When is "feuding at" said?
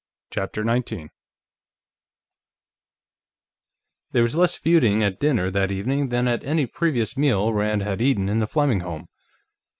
4.55-5.19